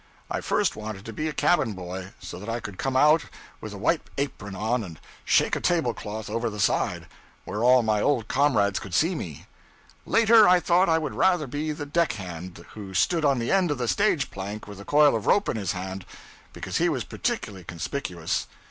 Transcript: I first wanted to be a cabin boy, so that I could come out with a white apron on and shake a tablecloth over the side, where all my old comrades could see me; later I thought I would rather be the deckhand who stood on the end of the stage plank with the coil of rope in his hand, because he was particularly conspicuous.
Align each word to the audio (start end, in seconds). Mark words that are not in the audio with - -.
I 0.31 0.41
first 0.41 0.75
wanted 0.75 1.05
to 1.05 1.13
be 1.13 1.27
a 1.27 1.31
cabin 1.31 1.73
boy, 1.73 2.13
so 2.19 2.39
that 2.39 2.49
I 2.49 2.59
could 2.59 2.79
come 2.79 2.97
out 2.97 3.25
with 3.61 3.71
a 3.71 3.77
white 3.77 4.01
apron 4.17 4.55
on 4.55 4.83
and 4.83 4.99
shake 5.23 5.55
a 5.55 5.59
tablecloth 5.61 6.27
over 6.27 6.49
the 6.49 6.59
side, 6.59 7.05
where 7.45 7.63
all 7.63 7.83
my 7.83 8.01
old 8.01 8.27
comrades 8.27 8.79
could 8.79 8.95
see 8.95 9.13
me; 9.13 9.45
later 10.07 10.49
I 10.49 10.59
thought 10.59 10.89
I 10.89 10.97
would 10.97 11.13
rather 11.13 11.45
be 11.45 11.71
the 11.71 11.85
deckhand 11.85 12.65
who 12.73 12.95
stood 12.95 13.23
on 13.23 13.37
the 13.37 13.51
end 13.51 13.69
of 13.69 13.77
the 13.77 13.87
stage 13.87 14.31
plank 14.31 14.67
with 14.67 14.79
the 14.79 14.85
coil 14.85 15.15
of 15.15 15.27
rope 15.27 15.47
in 15.47 15.55
his 15.55 15.73
hand, 15.73 16.07
because 16.51 16.77
he 16.77 16.89
was 16.89 17.03
particularly 17.03 17.63
conspicuous. 17.63 18.47